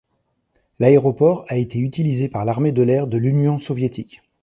L'aéroport 0.79 1.45
a 1.47 1.57
été 1.57 1.77
utilisé 1.77 2.27
par 2.27 2.43
l'armée 2.43 2.71
de 2.71 2.81
l'air 2.81 3.05
de 3.05 3.19
l'Union 3.19 3.59
soviétique. 3.59 4.23